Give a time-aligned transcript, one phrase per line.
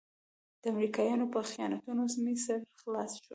[0.61, 3.27] د امريکايانو په خیانتونو مې سر خلاص شو.